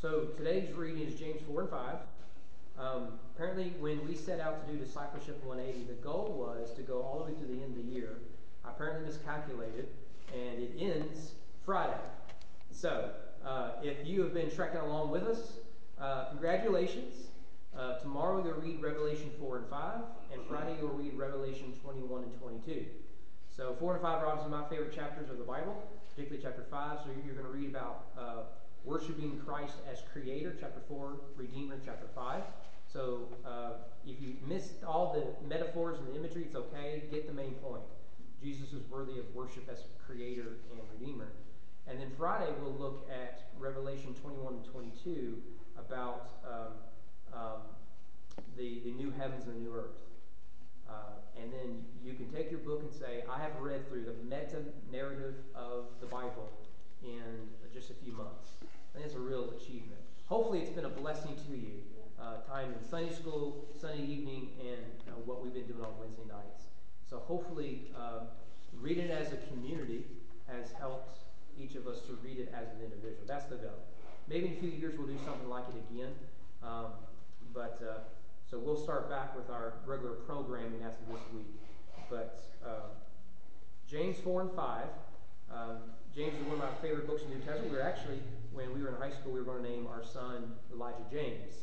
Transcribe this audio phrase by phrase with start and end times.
[0.00, 1.96] So today's reading is James 4 and 5.
[2.78, 7.02] Um, apparently, when we set out to do Discipleship 180, the goal was to go
[7.02, 8.20] all the way through the end of the year.
[8.64, 9.88] I apparently miscalculated,
[10.32, 11.32] and it ends
[11.64, 11.98] Friday.
[12.70, 13.10] So,
[13.44, 15.54] uh, if you have been trekking along with us,
[16.00, 17.30] uh, congratulations.
[17.76, 19.94] Uh, tomorrow you'll read Revelation 4 and 5,
[20.32, 22.84] and Friday you'll read Revelation 21 and 22.
[23.48, 25.74] So, 4 and 5 are obviously my favorite chapters of the Bible,
[26.14, 27.00] particularly chapter 5.
[27.00, 28.42] So, you're going to read about uh,
[28.88, 32.42] worshiping Christ as creator, chapter 4, Redeemer, chapter 5.
[32.90, 33.72] So, uh,
[34.06, 37.02] if you missed all the metaphors and the imagery, it's okay.
[37.10, 37.82] Get the main point.
[38.42, 41.28] Jesus is worthy of worship as creator and redeemer.
[41.86, 45.36] And then Friday, we'll look at Revelation 21 and 22
[45.78, 47.60] about um, um,
[48.56, 49.96] the, the new heavens and the new earth.
[50.88, 54.14] Uh, and then you can take your book and say, I have read through the
[54.24, 56.50] meta narrative of the Bible
[57.02, 58.48] in just a few months.
[58.98, 60.00] Think it's a real achievement.
[60.26, 61.82] Hopefully, it's been a blessing to you.
[62.20, 66.24] Uh, time in Sunday school, Sunday evening, and uh, what we've been doing on Wednesday
[66.26, 66.64] nights.
[67.08, 68.24] So hopefully, uh,
[68.72, 70.04] reading it as a community
[70.48, 71.20] has helped
[71.56, 73.22] each of us to read it as an individual.
[73.24, 73.78] That's the goal.
[74.26, 76.14] Maybe in a few years we'll do something like it again.
[76.64, 76.86] Um,
[77.54, 78.00] but uh,
[78.50, 81.54] so we'll start back with our regular programming after this week.
[82.10, 82.88] But uh,
[83.86, 84.84] James 4 and 5.
[85.54, 85.76] Um,
[86.18, 87.70] James is one of my favorite books in the New Testament.
[87.70, 88.18] We were actually,
[88.50, 91.62] when we were in high school, we were going to name our son Elijah James.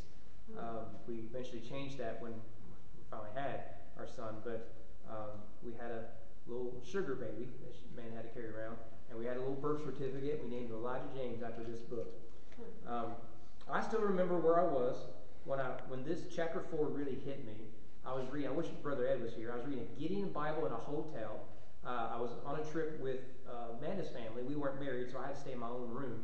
[0.58, 4.72] Um, we eventually changed that when we finally had our son, but
[5.12, 6.06] um, we had a
[6.48, 8.78] little sugar baby that man had to carry around
[9.10, 10.40] and we had a little birth certificate.
[10.42, 12.16] We named Elijah James after this book.
[12.88, 13.12] Um,
[13.70, 14.96] I still remember where I was
[15.44, 17.68] when I when this chapter four really hit me.
[18.06, 18.50] I was reading.
[18.50, 19.52] I wish Brother Ed was here.
[19.52, 21.44] I was reading a Gideon Bible in a hotel.
[21.86, 24.44] Uh, I was on a trip with uh, Amanda's family.
[24.44, 26.24] We weren't married, so I had to stay in my own room.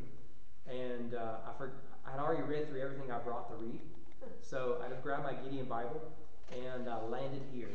[0.68, 1.74] And uh, I, for,
[2.06, 3.82] I had already read through everything I brought to read.
[4.42, 6.02] So I just grabbed my Gideon Bible
[6.52, 7.70] and uh, landed here.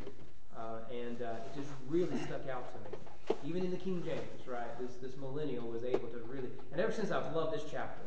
[0.55, 2.97] Uh, and uh, it just really stuck out to me
[3.43, 4.79] even in the King James, right?
[4.79, 8.01] This this millennial was able to really, and ever since I've loved this chapter.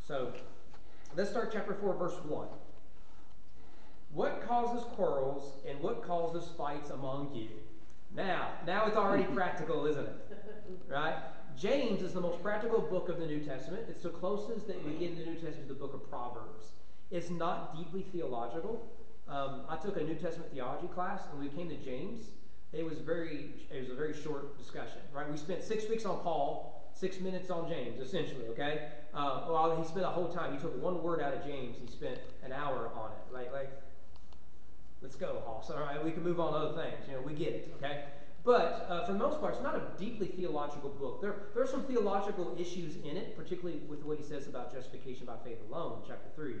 [0.00, 0.32] So
[1.16, 2.48] let's start chapter four, verse one.
[4.12, 7.48] What causes quarrels and what causes fights among you?
[8.14, 10.14] Now, now it's already practical, isn't it?
[10.88, 11.16] Right?
[11.56, 13.84] James is the most practical book of the New Testament.
[13.88, 16.72] It's the closest that we get in the New Testament to the book of Proverbs.
[17.10, 18.88] It's not deeply theological.
[19.28, 22.30] Um, I took a New Testament theology class, and we came to James,
[22.72, 25.28] it was very it was a very short discussion, right?
[25.28, 28.46] We spent six weeks on Paul, six minutes on James, essentially.
[28.50, 28.88] Okay.
[29.12, 30.52] Uh, well, he spent a whole time.
[30.52, 31.76] He took one word out of James.
[31.80, 33.34] He spent an hour on it.
[33.34, 33.72] Like like,
[35.02, 35.70] let's go, Hoss.
[35.70, 37.06] All right, we can move on to other things.
[37.08, 37.74] You know, we get it.
[37.78, 38.04] Okay.
[38.44, 41.20] But uh, for the most part, it's not a deeply theological book.
[41.20, 45.26] There, there are some theological issues in it, particularly with what he says about justification
[45.26, 46.54] by faith alone, chapter 3.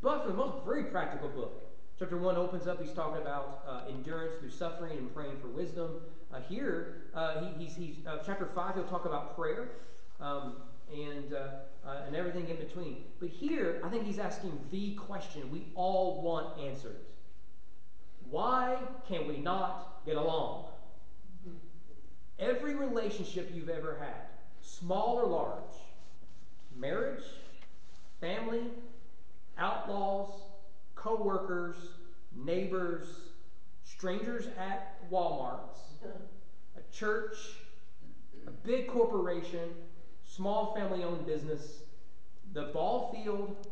[0.00, 1.62] But for the most, very practical book.
[1.98, 6.02] Chapter 1 opens up, he's talking about uh, endurance through suffering and praying for wisdom.
[6.32, 9.70] Uh, here, uh, he, he's, he's uh, chapter 5, he'll talk about prayer
[10.20, 10.56] um,
[10.92, 13.04] and, uh, and everything in between.
[13.18, 16.98] But here, I think he's asking the question we all want answered
[18.30, 18.78] Why
[19.08, 20.66] can we not get along?
[22.38, 24.28] Every relationship you've ever had,
[24.60, 25.74] small or large,
[26.76, 27.22] marriage,
[28.20, 28.64] family,
[29.56, 30.28] outlaws,
[30.94, 31.76] co-workers,
[32.34, 33.30] neighbors,
[33.84, 35.78] strangers at Walmart's,
[36.76, 37.36] a church,
[38.46, 39.70] a big corporation,
[40.24, 41.82] small family-owned business,
[42.52, 43.66] the ball field,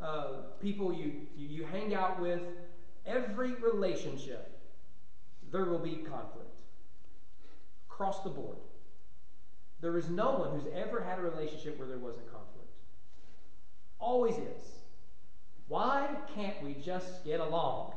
[0.00, 0.28] uh,
[0.60, 2.40] people you, you, you hang out with,
[3.06, 4.58] every relationship,
[5.50, 6.60] there will be conflict
[7.88, 8.56] across the board.
[9.80, 12.68] There is no one who's ever had a relationship where there wasn't conflict.
[13.98, 14.78] Always is.
[15.68, 17.92] Why can't we just get along?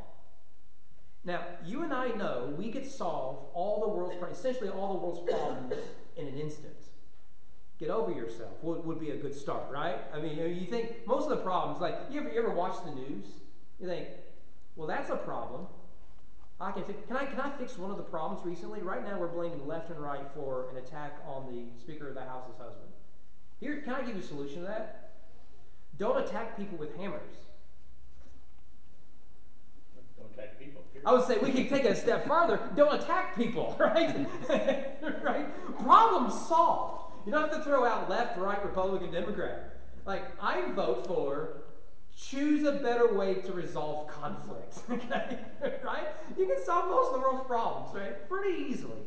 [1.26, 5.32] Now, you and I know we could solve all the world's essentially all the world's
[5.32, 5.74] problems
[6.18, 6.76] in an instant.
[7.80, 9.98] Get over yourself would, would be a good start, right?
[10.14, 12.92] I mean, you think most of the problems, like you ever, you ever watch the
[12.92, 13.26] news?
[13.80, 14.08] You think,
[14.76, 15.68] well, that's a problem.
[16.60, 18.82] I can fix, can I can I fix one of the problems recently?
[18.82, 22.24] Right now, we're blaming left and right for an attack on the Speaker of the
[22.24, 22.90] House's husband.
[23.60, 25.12] Here, can I give you a solution to that?
[25.98, 27.36] Don't attack people with hammers.
[30.18, 30.82] Don't attack people.
[30.94, 31.08] Period.
[31.08, 32.60] I would say we can take it a step farther.
[32.76, 34.28] Don't attack people, right?
[35.24, 35.80] right?
[35.80, 37.14] Problem solved.
[37.26, 39.80] You don't have to throw out left, right, Republican, Democrat.
[40.06, 41.63] Like, I vote for
[42.16, 44.80] choose a better way to resolve conflict.
[44.90, 45.40] Okay?
[45.84, 46.08] right?
[46.38, 48.28] You can solve most of the world's problems, right?
[48.30, 49.02] Pretty easily.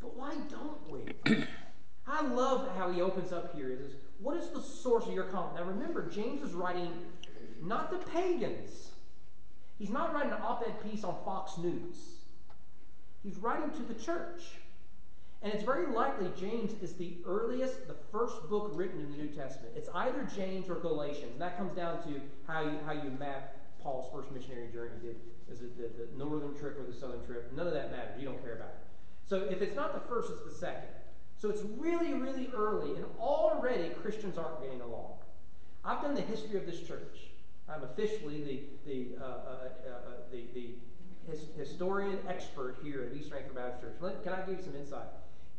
[0.00, 1.44] But why don't we?
[2.06, 3.70] I love how he opens up here.
[3.70, 5.64] Is what is the source of your conflict?
[5.64, 6.92] Now remember, James is writing
[7.62, 8.90] not the pagans.
[9.78, 12.16] He's not writing an op ed piece on Fox News.
[13.22, 14.59] He's writing to the church.
[15.42, 19.28] And it's very likely James is the earliest, the first book written in the New
[19.28, 19.72] Testament.
[19.74, 21.32] It's either James or Galatians.
[21.32, 24.96] And that comes down to how you, how you map Paul's first missionary journey.
[25.02, 25.16] Did,
[25.50, 27.52] is it the, the northern trip or the southern trip?
[27.56, 28.20] None of that matters.
[28.20, 28.86] You don't care about it.
[29.24, 30.88] So if it's not the first, it's the second.
[31.36, 35.14] So it's really, really early, and already Christians aren't getting along.
[35.82, 37.30] I've done the history of this church.
[37.66, 40.74] I'm officially the, the, uh, uh, uh, uh the, the
[41.30, 43.96] his, historian expert here at East Frankfort Baptist Church.
[44.00, 45.08] Let, can I give you some insight?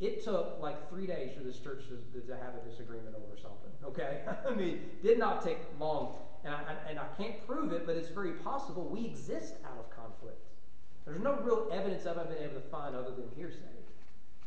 [0.02, 3.70] It took like three days for this church to, to have a disagreement over something.
[3.86, 7.96] Okay, I mean, did not take long, and I, and I can't prove it, but
[7.96, 10.40] it's very possible we exist out of conflict.
[11.06, 13.60] There's no real evidence I've been able to find other than hearsay.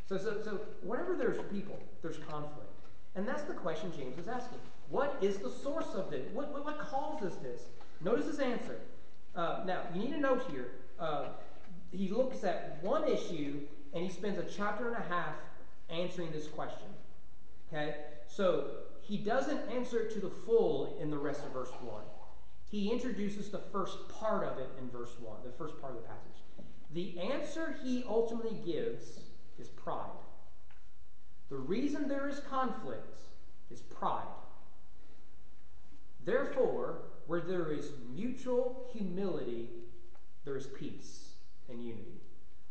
[0.08, 2.70] So, so, so whenever there's people, there's conflict.
[3.14, 4.58] And that's the question James is asking.
[4.90, 6.26] What is the source of this?
[6.32, 7.68] What, what, what causes this?
[8.00, 8.80] Notice his answer.
[9.36, 11.26] Uh, now, you need to note here, uh,
[11.92, 13.60] he looks at one issue
[13.94, 15.36] and he spends a chapter and a half
[15.88, 16.88] answering this question.
[17.72, 17.94] Okay?
[18.26, 18.66] So,
[19.00, 22.02] he doesn't answer it to the full in the rest of verse 1.
[22.70, 26.08] He introduces the first part of it in verse 1, the first part of the
[26.08, 26.42] passage.
[26.92, 29.20] The answer he ultimately gives
[29.58, 30.10] is pride.
[31.50, 33.18] The reason there is conflict
[33.70, 34.26] is pride.
[36.24, 39.68] Therefore, where there is mutual humility,
[40.44, 41.34] there is peace
[41.68, 42.23] and unity.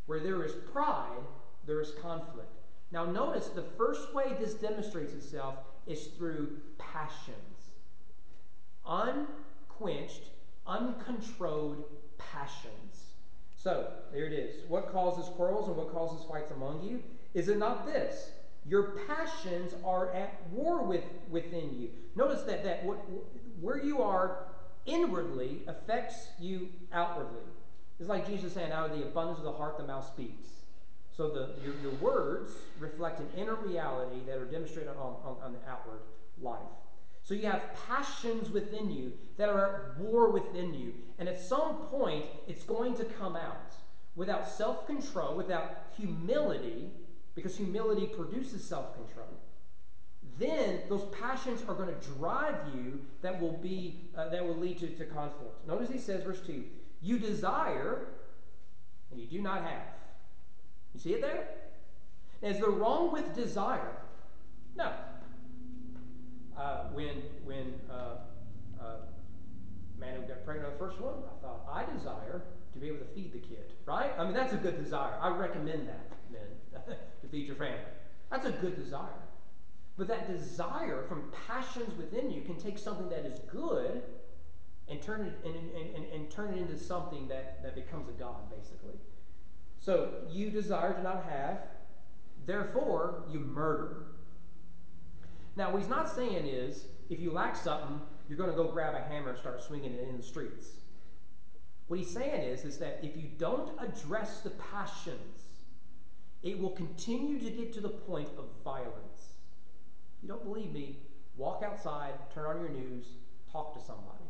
[0.05, 1.23] Where there is pride,
[1.65, 2.59] there is conflict.
[2.91, 5.55] Now, notice the first way this demonstrates itself
[5.88, 7.53] is through passions
[8.85, 10.29] unquenched,
[10.67, 11.85] uncontrolled
[12.17, 13.11] passions.
[13.55, 14.63] So, there it is.
[14.67, 17.01] What causes quarrels and what causes fights among you?
[17.33, 18.31] Is it not this?
[18.65, 21.89] Your passions are at war with, within you.
[22.15, 22.97] Notice that, that what,
[23.61, 24.45] where you are
[24.85, 27.41] inwardly affects you outwardly.
[27.99, 30.47] It's like Jesus saying, out of the abundance of the heart, the mouth speaks.
[31.15, 35.53] So the, your, your words reflect an inner reality that are demonstrated on, on, on
[35.53, 35.99] the outward
[36.41, 36.59] life.
[37.21, 40.93] So you have passions within you that are at war within you.
[41.17, 43.75] And at some point, it's going to come out.
[44.15, 46.91] Without self control, without humility,
[47.33, 49.39] because humility produces self control,
[50.37, 54.77] then those passions are going to drive you that will be uh, that will lead
[54.79, 55.67] to, to conflict.
[55.67, 56.63] Notice he says, verse 2,
[57.03, 58.07] you desire
[59.11, 59.94] and you do not have.
[60.94, 61.47] You see it there?
[62.41, 63.97] Is there wrong with desire?
[64.75, 64.91] No
[66.57, 68.15] uh, when when uh,
[68.81, 68.95] uh,
[70.00, 73.00] man who got pregnant on the first one, I thought I desire to be able
[73.00, 74.11] to feed the kid, right?
[74.17, 75.13] I mean that's a good desire.
[75.21, 76.85] I recommend that, men,
[77.21, 77.79] to feed your family.
[78.29, 79.09] That's a good desire.
[79.95, 84.01] But that desire from passions within you can take something that is good
[84.89, 88.12] and turn it and, and, and, and turn it into something that, that becomes a
[88.12, 88.95] God, basically.
[89.77, 91.68] So you desire to not have,
[92.45, 94.07] therefore you murder.
[95.56, 98.95] Now, what he's not saying is if you lack something, you're going to go grab
[98.95, 100.77] a hammer and start swinging it in the streets.
[101.88, 105.44] What he's saying is, is that if you don't address the passions,
[106.41, 109.36] it will continue to get to the point of violence.
[110.18, 111.00] If you don't believe me,
[111.36, 113.06] walk outside, turn on your news,
[113.51, 114.22] talk to somebody.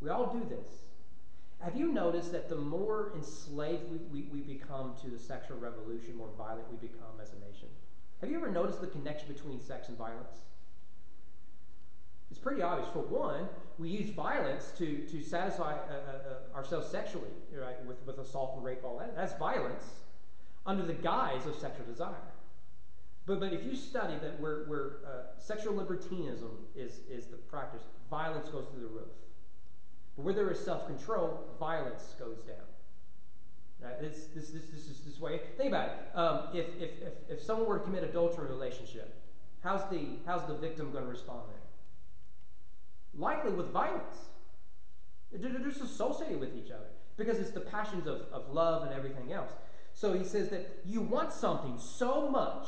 [0.00, 0.88] We all do this.
[1.60, 6.16] Have you noticed that the more enslaved we, we, we become to the sexual revolution,
[6.16, 7.68] more violent we become as a nation?
[8.20, 10.38] Have you ever noticed the connection between sex and violence?
[12.30, 12.88] It's pretty obvious.
[12.92, 17.84] For one, we use violence to, to satisfy uh, uh, uh, ourselves sexually, right?
[17.86, 19.16] With, with assault and rape, all that.
[19.16, 20.00] That's violence
[20.66, 22.14] under the guise of sexual desire.
[23.26, 27.82] But, but if you study that where, where uh, sexual libertinism is, is the practice,
[28.10, 29.08] violence goes through the roof.
[30.18, 32.56] But where there is self control, violence goes down.
[33.80, 34.00] Right?
[34.00, 35.40] This, this, this, this is this way.
[35.56, 36.18] Think about it.
[36.18, 39.14] Um, if, if, if, if someone were to commit adultery in a relationship,
[39.62, 41.60] how's the, how's the victim going to respond there?
[43.14, 44.16] Likely with violence.
[45.32, 49.32] They're just associated with each other because it's the passions of, of love and everything
[49.32, 49.52] else.
[49.92, 52.66] So he says that you want something so much,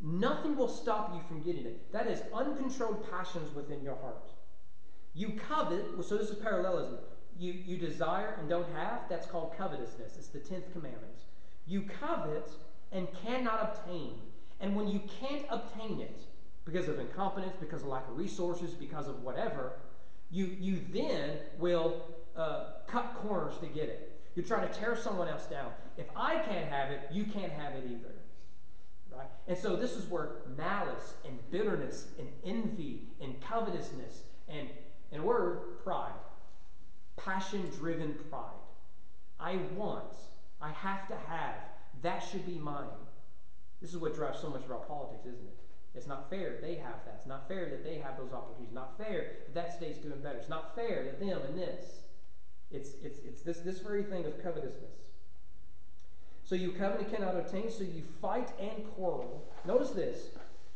[0.00, 1.92] nothing will stop you from getting it.
[1.92, 4.30] That is uncontrolled passions within your heart.
[5.14, 6.98] You covet, so this is parallelism
[7.38, 10.16] you, you desire and don't have, that's called covetousness.
[10.16, 11.24] It's the 10th commandment.
[11.66, 12.50] You covet
[12.92, 14.14] and cannot obtain.
[14.60, 16.20] And when you can't obtain it,
[16.64, 19.72] because of incompetence, because of lack of resources, because of whatever,
[20.30, 22.02] you, you then will
[22.36, 24.20] uh, cut corners to get it.
[24.36, 25.72] You try to tear someone else down.
[25.98, 28.14] If I can't have it, you can't have it either.
[29.10, 29.26] Right?
[29.48, 34.68] And so this is where malice and bitterness and envy and covetousness and,
[35.12, 36.12] and word, pride,
[37.16, 38.50] passion driven pride.
[39.38, 40.14] I want,
[40.60, 41.56] I have to have,
[42.02, 42.86] that should be mine.
[43.80, 45.58] This is what drives so much of our politics, isn't it?
[45.94, 47.16] It's not fair they have that.
[47.18, 48.74] It's not fair that they have those opportunities.
[48.74, 50.38] Not fair that that state's doing better.
[50.38, 51.84] It's not fair that them and this.
[52.70, 55.02] It's, it's, it's this, this very thing of covetousness.
[56.44, 59.44] So you covet and cannot obtain, so you fight and quarrel.
[59.66, 60.30] Notice this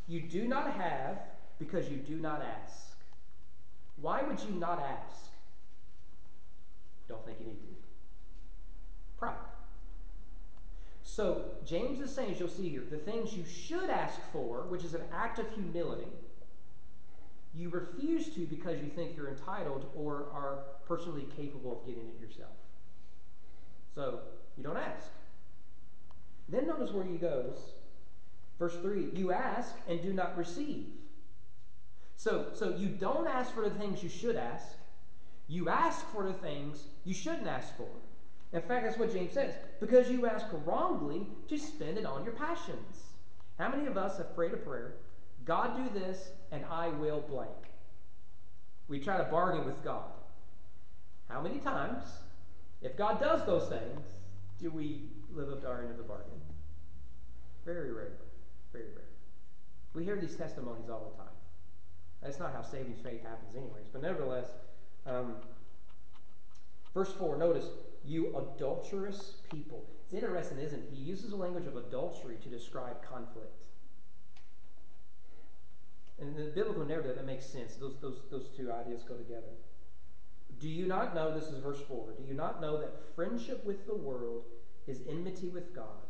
[0.07, 1.19] you do not have
[1.59, 2.86] because you do not ask.
[4.01, 5.31] Why would you not ask?
[7.09, 7.75] Don't think you need to.
[9.19, 9.35] Pride.
[11.03, 14.85] So James is saying, as you'll see here, the things you should ask for, which
[14.85, 16.09] is an act of humility,
[17.55, 22.21] you refuse to because you think you're entitled or are personally capable of getting it
[22.21, 22.51] yourself.
[23.95, 24.21] So
[24.59, 25.09] you don't ask.
[26.49, 27.57] Then notice where he goes.
[28.59, 30.87] Verse 3 You ask and do not receive.
[32.17, 34.77] So, so you don't ask for the things you should ask.
[35.47, 37.89] You ask for the things you shouldn't ask for.
[38.53, 39.55] In fact, that's what James says.
[39.81, 43.11] Because you ask wrongly to spend it on your passions.
[43.59, 44.95] How many of us have prayed a prayer?
[45.45, 47.51] God do this and I will blank.
[48.89, 50.11] We try to bargain with God.
[51.29, 52.05] How many times,
[52.81, 54.01] if God does those things,
[54.59, 56.41] do we live up to our end of the bargain?
[57.65, 58.13] Very rarely.
[58.73, 59.03] Very rarely.
[59.93, 61.36] We hear these testimonies all the time.
[62.23, 63.87] That's not how saving faith happens, anyways.
[63.93, 64.49] But nevertheless,
[65.07, 65.37] um,
[66.95, 67.67] verse 4, notice,
[68.05, 69.85] you adulterous people.
[70.05, 70.89] It's interesting, isn't it?
[70.93, 73.63] He uses the language of adultery to describe conflict.
[76.19, 77.75] And in the biblical narrative, that makes sense.
[77.75, 79.53] Those, those, those two ideas go together.
[80.59, 83.87] Do you not know, this is verse 4, do you not know that friendship with
[83.87, 84.45] the world
[84.87, 86.06] is enmity with God?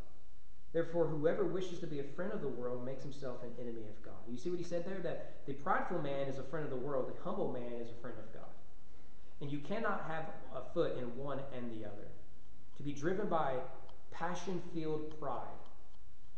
[0.73, 4.02] Therefore, whoever wishes to be a friend of the world makes himself an enemy of
[4.04, 4.14] God.
[4.30, 4.99] You see what he said there?
[4.99, 8.00] That the prideful man is a friend of the world, the humble man is a
[8.00, 8.50] friend of God.
[9.40, 12.08] And you cannot have a foot in one and the other.
[12.76, 13.54] To be driven by
[14.11, 15.42] passion filled pride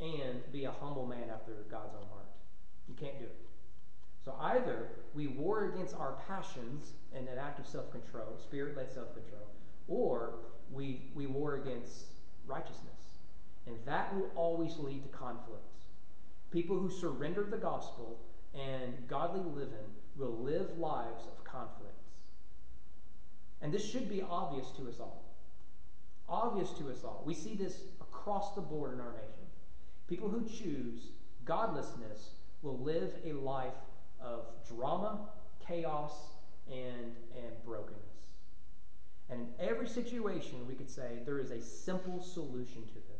[0.00, 2.28] and be a humble man after God's own heart.
[2.88, 3.36] You can't do it.
[4.24, 8.90] So either we war against our passions in an act of self control, spirit led
[8.92, 9.48] self control,
[9.86, 10.34] or
[10.70, 12.06] we, we war against
[12.46, 12.97] righteousness.
[13.68, 15.62] And that will always lead to conflict.
[16.50, 18.18] People who surrender the gospel
[18.54, 22.14] and godly living will live lives of conflicts.
[23.60, 25.24] And this should be obvious to us all.
[26.28, 27.22] Obvious to us all.
[27.26, 29.46] We see this across the board in our nation.
[30.06, 31.08] People who choose
[31.44, 32.30] godlessness
[32.62, 33.74] will live a life
[34.20, 35.28] of drama,
[35.66, 36.12] chaos,
[36.70, 38.02] and, and brokenness.
[39.30, 43.17] And in every situation, we could say there is a simple solution to this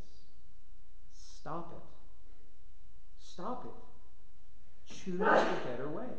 [1.48, 3.24] stop it.
[3.24, 4.94] Stop it.
[4.94, 6.12] Choose a better way.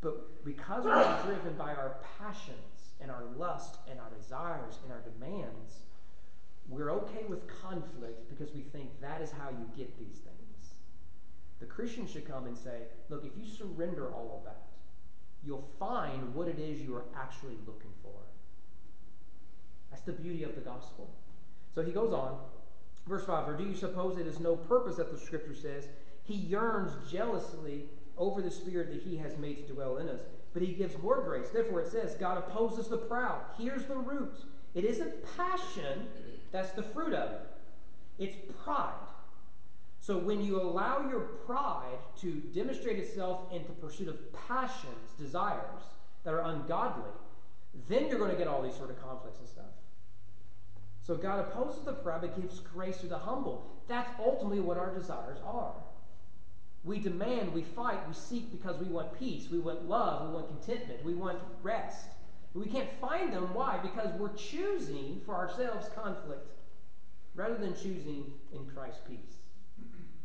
[0.00, 5.00] But because we're driven by our passions and our lust and our desires and our
[5.00, 5.82] demands,
[6.68, 10.74] we're okay with conflict because we think that is how you get these things.
[11.58, 14.62] The Christian should come and say, look, if you surrender all of that,
[15.44, 18.20] you'll find what it is you are actually looking for.
[19.90, 21.10] That's the beauty of the gospel.
[21.74, 22.38] So he goes on,
[23.06, 25.88] verse 5 Or do you suppose it is no purpose that the scripture says,
[26.24, 30.22] He yearns jealously over the Spirit that He has made to dwell in us?
[30.52, 31.50] But He gives more grace.
[31.50, 33.40] Therefore, it says, God opposes the proud.
[33.58, 34.34] Here's the root
[34.74, 36.08] it isn't passion
[36.50, 37.40] that's the fruit of it,
[38.18, 38.92] it's pride.
[39.98, 44.18] So when you allow your pride to demonstrate itself into pursuit of
[44.48, 45.84] passions, desires
[46.24, 47.10] that are ungodly,
[47.88, 49.64] then you're going to get all these sort of conflicts and stuff.
[51.02, 53.82] So God opposes the proud but gives grace to the humble.
[53.88, 55.74] That's ultimately what our desires are.
[56.84, 60.48] We demand, we fight, we seek because we want peace, we want love, we want
[60.48, 62.10] contentment, we want rest.
[62.54, 63.52] We can't find them.
[63.52, 63.78] Why?
[63.82, 66.46] Because we're choosing for ourselves conflict
[67.34, 69.38] rather than choosing in Christ's peace.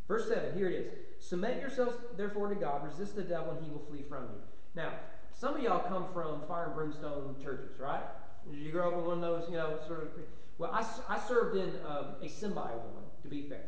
[0.07, 1.25] Verse 7, here it is.
[1.25, 2.86] Submit yourselves, therefore, to God.
[2.86, 4.41] Resist the devil, and he will flee from you.
[4.75, 4.93] Now,
[5.31, 8.03] some of y'all come from fire and brimstone churches, right?
[8.51, 10.10] You grow up in one of those, you know, sort of.
[10.57, 13.65] Well, I, I served in um, a semi one, to be fair.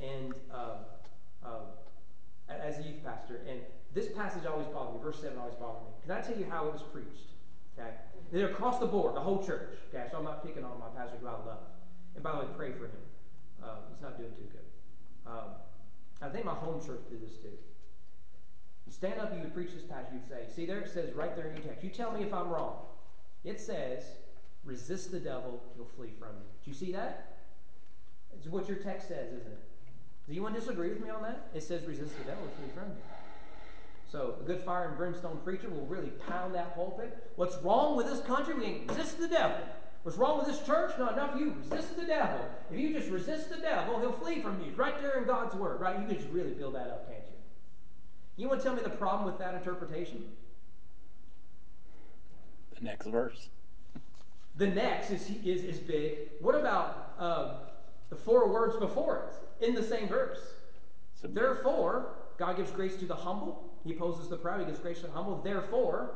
[0.00, 0.84] And um,
[1.44, 1.62] um,
[2.48, 3.60] as a youth pastor, and
[3.94, 5.00] this passage always bothered me.
[5.02, 5.88] Verse 7 always bothered me.
[6.02, 7.32] Can I tell you how it was preached?
[7.78, 7.90] Okay?
[8.32, 9.76] They're across the board, the whole church.
[9.92, 11.66] Okay, so I'm not picking on my pastor who I love.
[12.14, 13.02] And by the way, pray for him.
[13.62, 14.66] Um, he's not doing too good.
[15.26, 15.56] Um,
[16.22, 17.58] I think my home church did this too.
[18.88, 21.46] Stand up, you would preach this passage, you'd say, see there it says right there
[21.46, 21.84] in your text.
[21.84, 22.74] You tell me if I'm wrong.
[23.44, 24.04] It says,
[24.64, 26.46] resist the devil, he'll flee from you.
[26.64, 27.38] Do you see that?
[28.36, 29.62] It's what your text says, isn't it?
[30.26, 31.48] Does anyone disagree with me on that?
[31.54, 33.02] It says resist the devil, flee from you.
[34.10, 37.30] So a good fire and brimstone preacher will really pound that pulpit.
[37.36, 38.54] What's wrong with this country?
[38.54, 39.58] We ain't resist the devil.
[40.02, 40.92] What's wrong with this church?
[40.98, 42.40] Not enough of you resist the devil.
[42.70, 44.72] If you just resist the devil, he'll flee from you.
[44.74, 45.98] Right there in God's word, right?
[46.00, 47.34] You can just really build that up, can't you?
[48.36, 50.24] You want to tell me the problem with that interpretation?
[52.78, 53.50] The next verse.
[54.60, 56.18] The next is, is, is big.
[56.38, 57.52] What about um,
[58.10, 60.38] the four words before it in the same verse?
[61.14, 61.34] Submit.
[61.34, 63.72] Therefore, God gives grace to the humble.
[63.84, 64.60] He opposes the proud.
[64.60, 65.40] He gives grace to the humble.
[65.40, 66.10] Therefore,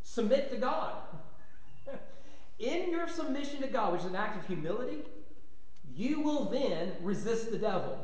[0.00, 0.94] submit to God.
[2.60, 4.98] in your submission to God, which is an act of humility,
[5.92, 7.98] you will then resist the devil.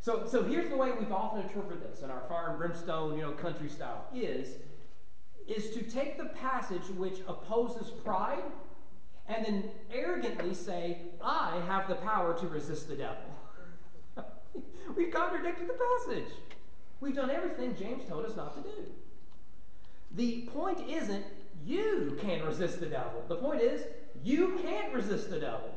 [0.00, 3.22] So, so here's the way we've often interpreted this in our fire and brimstone, you
[3.22, 4.56] know, country style is,
[5.46, 8.42] is to take the passage which opposes pride
[9.28, 13.24] and then arrogantly say, I have the power to resist the devil.
[14.96, 16.32] We've contradicted the passage.
[17.00, 18.92] We've done everything James told us not to do.
[20.12, 21.24] The point isn't
[21.64, 23.24] you can resist the devil.
[23.28, 23.84] The point is
[24.22, 25.70] you can't resist the devil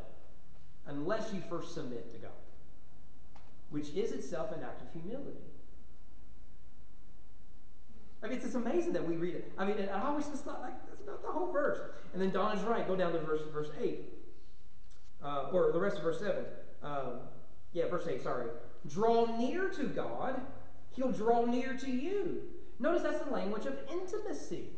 [0.87, 2.31] unless you first submit to God,
[3.69, 5.54] which is itself an act of humility.
[8.27, 9.51] Mean, it's just amazing that we read it.
[9.57, 11.79] I mean, I always just thought like that's not the whole verse.
[12.13, 12.87] And then Don is right.
[12.87, 14.01] Go down to verse verse eight,
[15.23, 16.45] uh, or the rest of verse seven.
[16.81, 17.19] Um,
[17.73, 18.23] yeah, verse eight.
[18.23, 18.47] Sorry.
[18.87, 20.41] Draw near to God;
[20.95, 22.43] He'll draw near to you.
[22.79, 24.69] Notice that's the language of intimacy.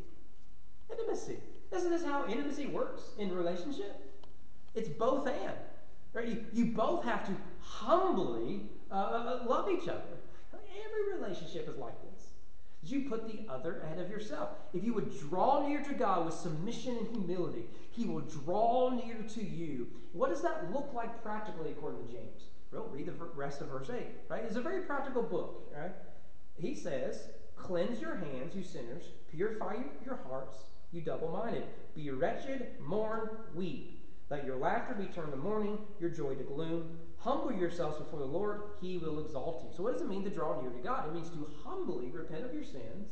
[0.90, 1.38] Intimacy.
[1.74, 4.00] Isn't this how intimacy works in relationship?
[4.74, 5.54] It's both and.
[6.12, 6.28] Right?
[6.28, 10.02] You, you both have to humbly uh, uh love each other.
[10.52, 12.07] Every relationship is like this.
[12.90, 14.50] You put the other ahead of yourself.
[14.72, 19.22] If you would draw near to God with submission and humility, He will draw near
[19.34, 19.88] to you.
[20.12, 22.44] What does that look like practically according to James?
[22.72, 24.44] Well, read the rest of verse 8, right?
[24.44, 25.92] It's a very practical book, right?
[26.56, 30.58] He says, Cleanse your hands, you sinners, purify your hearts,
[30.92, 31.64] you double minded.
[31.94, 34.06] Be wretched, mourn, weep.
[34.30, 36.98] Let your laughter be turned to mourning, your joy to gloom.
[37.20, 39.76] Humble yourselves before the Lord, he will exalt you.
[39.76, 41.08] So, what does it mean to draw near to God?
[41.08, 43.08] It means to humbly repent of your sins,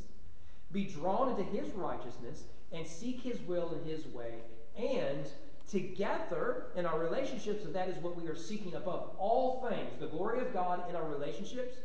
[0.71, 4.35] be drawn into his righteousness, and seek his will and his way.
[4.77, 5.27] And
[5.69, 10.07] together in our relationships, and that is what we are seeking above all things the
[10.07, 11.75] glory of God in our relationships.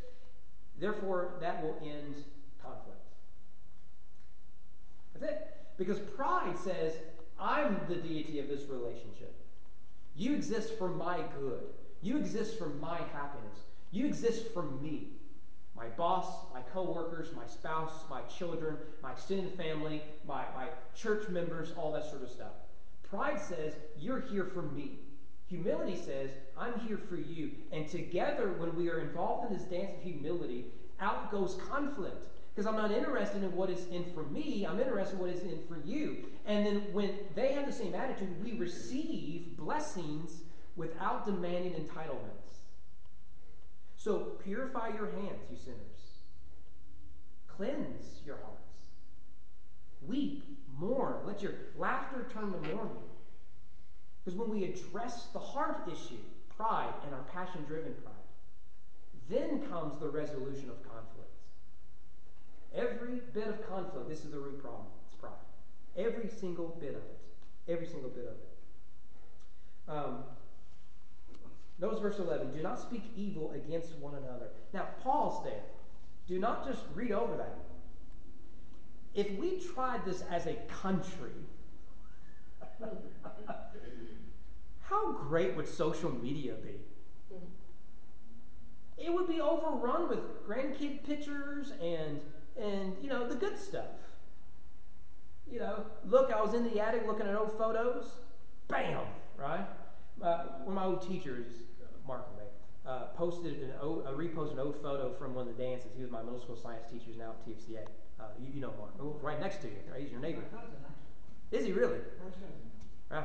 [0.78, 2.24] Therefore, that will end
[2.62, 2.98] conflict.
[5.12, 5.56] That's it.
[5.76, 6.94] Because pride says,
[7.38, 9.34] I'm the deity of this relationship.
[10.14, 11.72] You exist for my good.
[12.02, 13.60] You exist for my happiness.
[13.92, 15.12] You exist for me.
[15.76, 21.72] My boss, my coworkers, my spouse, my children, my extended family, my, my church members,
[21.76, 22.52] all that sort of stuff.
[23.02, 24.98] Pride says, You're here for me.
[25.46, 27.50] Humility says, I'm here for you.
[27.72, 30.66] And together, when we are involved in this dance of humility,
[31.00, 32.26] out goes conflict.
[32.54, 35.42] Because I'm not interested in what is in for me, I'm interested in what is
[35.42, 36.24] in for you.
[36.46, 40.42] And then when they have the same attitude, we receive blessings
[40.76, 42.60] without demanding entitlements.
[43.96, 45.78] So purify your hands, you sinners.
[47.46, 48.58] Cleanse your hearts.
[50.06, 50.44] Weep,
[50.76, 51.16] mourn.
[51.24, 52.96] Let your laughter turn to mourning.
[54.24, 56.18] Because when we address the heart issue,
[56.56, 58.14] pride and our passion driven pride,
[59.28, 61.30] then comes the resolution of conflict.
[62.74, 64.86] Every bit of conflict, this is the root problem.
[65.06, 65.32] It's pride.
[65.96, 67.18] Every single bit of it.
[67.68, 68.48] Every single bit of it.
[69.88, 70.24] Um,
[71.82, 72.52] notice verse 11.
[72.52, 74.46] Do not speak evil against one another.
[74.72, 75.64] Now, pause there.
[76.26, 77.58] Do not just read over that.
[79.14, 81.32] If we tried this as a country,
[84.82, 86.76] how great would social media be?
[88.96, 92.20] It would be overrun with grandkid pictures and
[92.56, 93.96] and you know the good stuff.
[95.50, 98.06] You know, look, I was in the attic looking at old photos.
[98.68, 99.04] Bam,
[99.36, 99.66] right?
[100.22, 101.52] Uh, one of my old teachers,
[102.06, 102.26] Mark
[102.86, 105.90] uh, posted an old, uh, reposted an old photo from one of the dances.
[105.96, 107.84] He was my middle school science teacher now at TFCA.
[108.18, 110.00] Uh, you, you, know Mark, oh, right next to you, right?
[110.00, 110.42] He's your neighbor.
[111.50, 111.98] Is he really?
[113.10, 113.24] Right.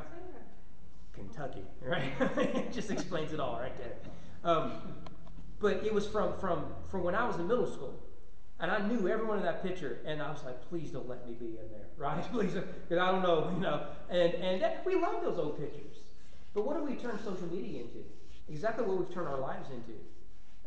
[1.13, 2.11] Kentucky, right?
[2.37, 3.93] it just explains it all right there.
[4.43, 4.73] Um,
[5.59, 7.95] but it was from from from when I was in middle school.
[8.59, 11.35] And I knew everyone in that picture, and I was like, please don't let me
[11.35, 12.23] be in there, right?
[12.31, 13.85] please, because I don't know, you know.
[14.09, 15.97] And, and that, we love those old pictures.
[16.55, 18.03] But what do we turn social media into?
[18.49, 19.93] Exactly what we've turned our lives into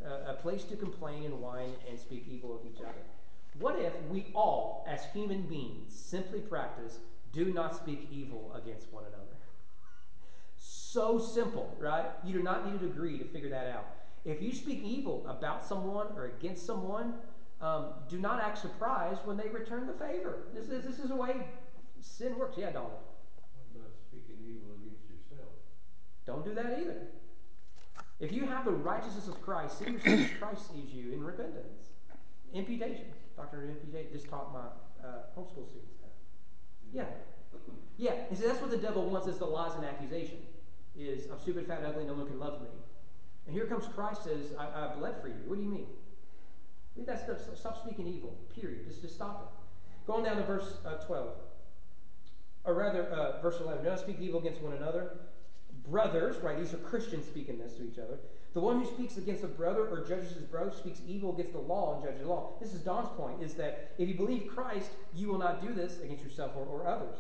[0.07, 3.05] uh, a place to complain and whine and speak evil of each other.
[3.59, 6.99] What if we all, as human beings, simply practice
[7.33, 9.25] do not speak evil against one another?
[10.57, 12.07] So simple, right?
[12.25, 13.87] You do not need a degree to figure that out.
[14.25, 17.14] If you speak evil about someone or against someone,
[17.61, 20.45] um, do not act surprised when they return the favor.
[20.55, 21.47] This is, this is the way
[22.01, 22.57] sin works.
[22.59, 22.93] Yeah, Donald.
[22.93, 25.53] What about speaking evil against yourself?
[26.27, 27.09] Don't do that either.
[28.20, 31.88] If you have the righteousness of Christ, see yourself as Christ sees you in repentance.
[32.52, 33.06] Imputation.
[33.35, 33.64] Dr.
[33.64, 36.12] Imputation just taught my uh, homeschool students that.
[36.92, 37.04] Yeah.
[37.96, 38.12] Yeah.
[38.28, 40.38] And see, that's what the devil wants is the lies and accusation.
[40.98, 42.68] Is I'm stupid, fat, ugly, no one can love me.
[43.46, 45.37] And here comes Christ says, I, I bled for you.
[45.46, 45.87] What do you mean?
[46.96, 47.38] Leave that stuff.
[47.56, 48.37] Stop speaking evil.
[48.54, 48.87] Period.
[48.87, 50.06] Just, just stop it.
[50.06, 51.28] Going down to verse uh, 12.
[52.64, 53.83] Or rather, uh, verse 11.
[53.83, 55.12] Do not speak evil against one another
[55.90, 56.59] brothers, right?
[56.59, 58.18] These are Christians speaking this to each other.
[58.53, 61.61] The one who speaks against a brother or judges his brother speaks evil against the
[61.61, 62.55] law and judges the law.
[62.61, 66.00] This is Don's point, is that if you believe Christ, you will not do this
[66.00, 67.16] against yourself or, or others.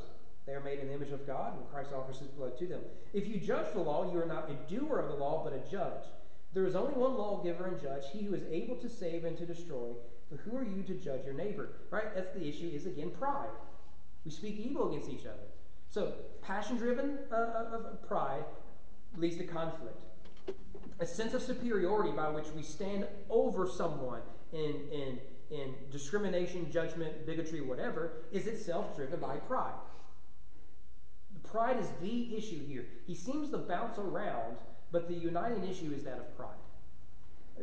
[0.46, 2.80] They are made in the image of God, and Christ offers his blood to them.
[3.12, 5.70] If you judge the law, you are not a doer of the law, but a
[5.70, 6.04] judge.
[6.52, 9.46] There is only one lawgiver and judge, he who is able to save and to
[9.46, 9.90] destroy.
[10.30, 11.68] But who are you to judge your neighbor?
[11.90, 12.12] Right?
[12.14, 13.50] That's the issue, is again pride.
[14.24, 15.46] We speak evil against each other.
[15.88, 18.44] So, passion driven uh, of pride
[19.16, 19.96] leads to conflict.
[20.98, 24.20] A sense of superiority by which we stand over someone
[24.52, 25.18] in, in,
[25.50, 29.72] in discrimination, judgment, bigotry, whatever, is itself driven by pride.
[31.42, 32.86] Pride is the issue here.
[33.06, 34.56] He seems to bounce around,
[34.92, 36.50] but the uniting issue is that of pride.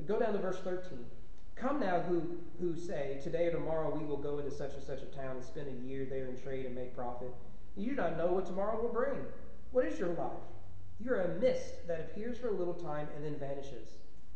[0.06, 1.06] Go down to verse 13.
[1.56, 5.02] Come now, who, who say, Today or tomorrow we will go into such and such
[5.02, 7.34] a town and spend a year there in trade and make profit.
[7.76, 9.26] You do not know what tomorrow will bring.
[9.72, 10.32] What is your life?
[11.00, 13.90] You are a mist that appears for a little time and then vanishes.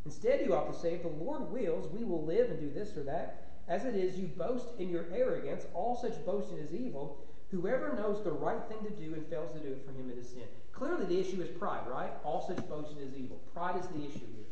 [0.04, 2.96] Instead, you ought to say, If the Lord wills, we will live and do this
[2.96, 3.48] or that.
[3.68, 5.66] As it is, you boast in your arrogance.
[5.74, 7.24] All such boasting is evil.
[7.50, 10.18] Whoever knows the right thing to do and fails to do it, for him it
[10.18, 10.44] is sin.
[10.72, 12.10] Clearly, the issue is pride, right?
[12.24, 13.40] All such boasting is evil.
[13.52, 14.46] Pride is the issue here.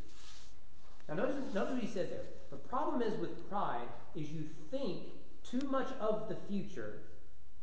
[1.08, 2.24] Now, notice, notice what he said there.
[2.50, 5.04] The problem is with pride is you think
[5.42, 6.98] too much of the future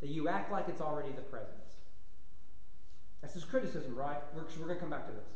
[0.02, 1.67] that you act like it's already the present.
[3.28, 4.20] That's his criticism, right?
[4.34, 5.28] We're, we're going to come back to this.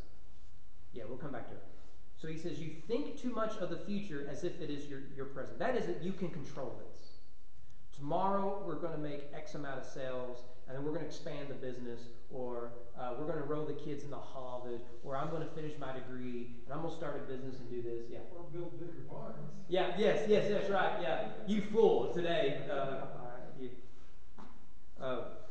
[0.93, 1.63] Yeah, we'll come back to it.
[2.15, 5.01] So he says, You think too much of the future as if it is your,
[5.13, 5.59] your present.
[5.59, 7.01] That is that you can control this.
[7.93, 11.49] Tomorrow, we're going to make X amount of sales, and then we're going to expand
[11.49, 15.29] the business, or uh, we're going to enroll the kids in the Harvard, or I'm
[15.29, 18.05] going to finish my degree, and I'm going to start a business and do this.
[18.09, 18.19] Yeah.
[18.33, 19.35] Or build bigger barns.
[19.67, 20.93] Yeah, yes, yes, that's right.
[21.01, 21.27] Yeah.
[21.45, 22.61] You fool today.
[22.71, 23.01] Uh,
[23.59, 23.69] you,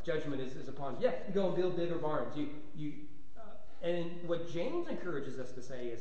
[0.04, 1.08] judgment is, is upon you.
[1.08, 2.36] Yeah, you go and build bigger barns.
[2.36, 2.92] You, you,
[3.36, 6.00] uh, and what James encourages us to say is,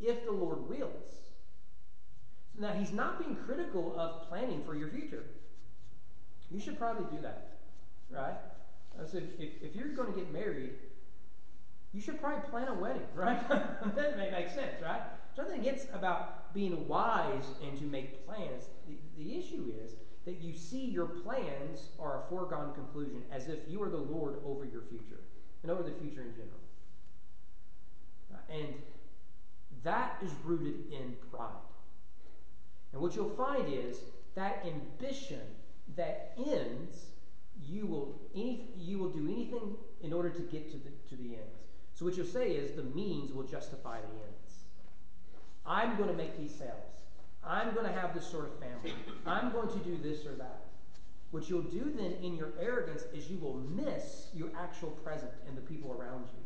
[0.00, 1.20] if the Lord wills.
[2.54, 5.24] So now he's not being critical of planning for your future.
[6.50, 7.58] You should probably do that,
[8.10, 8.34] right?
[9.06, 10.72] So if, if, if you're going to get married,
[11.92, 13.48] you should probably plan a wedding, right?
[13.94, 15.02] that may make sense, right?
[15.36, 18.64] Something against about being wise and to make plans.
[18.88, 19.92] The, the issue is
[20.30, 24.36] that you see your plans are a foregone conclusion as if you are the Lord
[24.46, 25.18] over your future
[25.64, 26.60] and over the future in general.
[28.48, 28.74] And
[29.82, 31.48] that is rooted in pride.
[32.92, 33.98] And what you'll find is
[34.36, 35.40] that ambition
[35.96, 37.06] that ends,
[37.60, 41.34] you will, any, you will do anything in order to get to the, to the
[41.34, 41.58] ends.
[41.94, 44.64] So what you'll say is the means will justify the ends.
[45.66, 46.99] I'm going to make these sales.
[47.44, 48.94] I'm going to have this sort of family.
[49.26, 50.64] I'm going to do this or that.
[51.30, 55.56] What you'll do then in your arrogance is you will miss your actual present and
[55.56, 56.42] the people around you.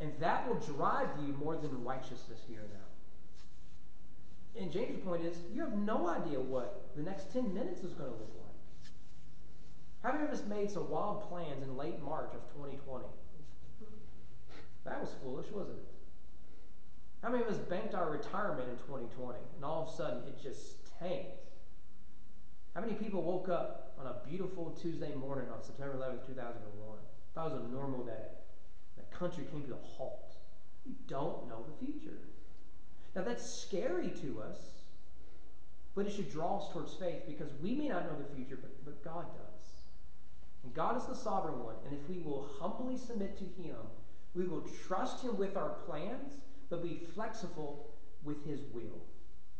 [0.00, 4.60] And that will drive you more than righteousness here and now.
[4.60, 8.10] And James' point is you have no idea what the next 10 minutes is going
[8.12, 8.90] to look like.
[10.02, 13.06] How many of us made some wild plans in late March of 2020?
[14.84, 15.93] That was foolish, wasn't it?
[17.24, 20.42] How many of us banked our retirement in 2020 and all of a sudden it
[20.42, 21.40] just tanked?
[22.74, 26.98] How many people woke up on a beautiful Tuesday morning on September 11th, 2001?
[27.34, 28.26] That was a normal day.
[28.98, 30.34] The country came to a halt.
[30.84, 32.18] You don't know the future.
[33.16, 34.58] Now that's scary to us,
[35.94, 38.84] but it should draw us towards faith because we may not know the future, but,
[38.84, 39.70] but God does.
[40.62, 41.76] And God is the sovereign one.
[41.86, 43.76] And if we will humbly submit to Him,
[44.34, 46.42] we will trust Him with our plans
[46.74, 47.86] but be flexible
[48.24, 48.98] with His will.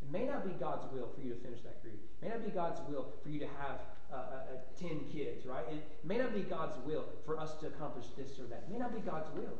[0.02, 1.98] It may not be God's will for you to finish that degree.
[1.98, 3.78] It may not be God's will for you to have
[4.12, 5.64] uh, uh, uh 10 kids, right?
[5.70, 8.66] It may not be God's will for us to accomplish this or that.
[8.66, 9.54] It may not be God's will.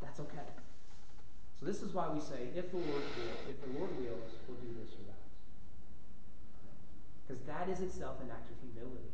[0.00, 0.48] That's okay.
[1.58, 4.56] So this is why we say, if the Lord will, if the Lord wills, we'll
[4.56, 5.20] do this or that.
[7.26, 9.12] Because that is itself an act of humility.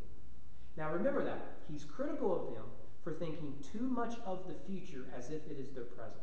[0.76, 1.58] Now remember that.
[1.68, 2.64] He's critical of them
[3.02, 6.22] for thinking too much of the future as if it is their present.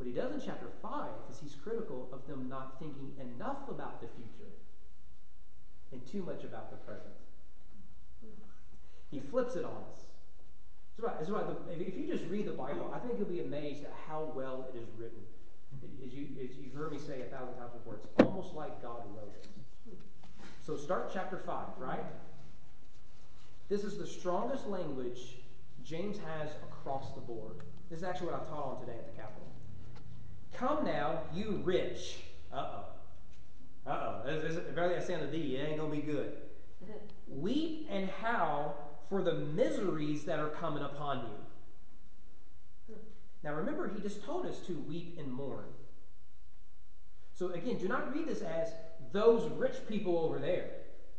[0.00, 4.00] What he does in chapter 5 is he's critical of them not thinking enough about
[4.00, 4.48] the future
[5.92, 7.12] and too much about the present.
[9.10, 10.00] He flips it on us.
[10.96, 11.44] It's right, it's right.
[11.46, 14.70] The, if you just read the Bible, I think you'll be amazed at how well
[14.72, 15.20] it is written.
[16.02, 19.02] As, you, as you've heard me say a thousand times before, it's almost like God
[19.14, 19.48] wrote it.
[20.62, 22.06] So start chapter 5, right?
[23.68, 25.36] This is the strongest language
[25.84, 27.56] James has across the board.
[27.90, 29.49] This is actually what I taught on today at the Capitol.
[30.52, 32.18] Come now, you rich.
[32.52, 32.84] Uh oh.
[33.90, 34.22] Uh oh.
[34.26, 35.56] That's Barely I sound a D.
[35.56, 36.32] It ain't going to be good.
[37.28, 38.76] Weep and howl
[39.08, 42.96] for the miseries that are coming upon you.
[43.42, 45.64] Now remember, he just told us to weep and mourn.
[47.32, 48.72] So again, do not read this as
[49.12, 50.70] those rich people over there.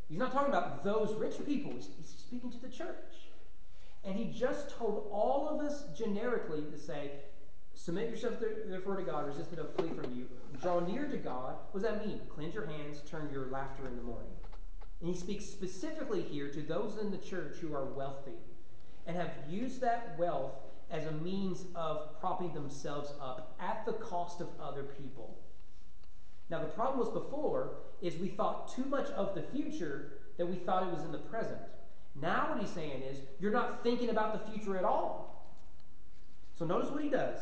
[0.07, 3.29] He's not talking about those rich people, he's, he's speaking to the church.
[4.03, 7.11] And he just told all of us generically to say,
[7.83, 8.35] Submit yourself
[8.67, 10.27] therefore to God, resist it, will flee from you.
[10.61, 11.55] Draw near to God.
[11.71, 12.21] What does that mean?
[12.29, 14.29] Cleanse your hands, turn your laughter in the morning.
[14.99, 18.37] And he speaks specifically here to those in the church who are wealthy
[19.07, 20.53] and have used that wealth
[20.91, 25.39] as a means of propping themselves up at the cost of other people.
[26.51, 30.57] Now, the problem was before is we thought too much of the future that we
[30.57, 31.61] thought it was in the present.
[32.13, 35.57] Now, what he's saying is you're not thinking about the future at all.
[36.53, 37.39] So, notice what he does.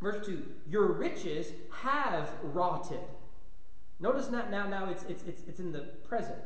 [0.00, 3.00] Verse 2 Your riches have rotted.
[4.00, 6.38] Notice that now, now it's, it's, it's, it's in the present.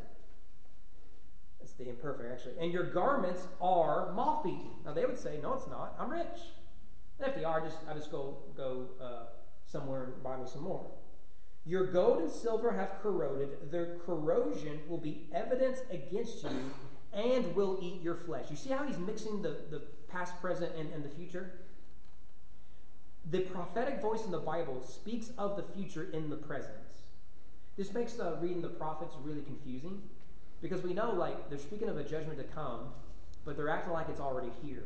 [1.61, 2.55] That's the imperfect, actually.
[2.59, 4.71] And your garments are moth eaten.
[4.85, 5.95] Now, they would say, No, it's not.
[5.99, 6.41] I'm rich.
[7.19, 9.25] And if they are, just, I just go, go uh,
[9.67, 10.91] somewhere and buy me some more.
[11.65, 13.71] Your gold and silver have corroded.
[13.71, 16.73] Their corrosion will be evidence against you
[17.13, 18.47] and will eat your flesh.
[18.51, 21.53] You see how he's mixing the, the past, present, and, and the future?
[23.31, 26.75] The prophetic voice in the Bible speaks of the future in the present.
[27.77, 30.03] This makes uh, reading the prophets really confusing
[30.61, 32.93] because we know, like, they're speaking of a judgment to come,
[33.45, 34.85] but they're acting like it's already here.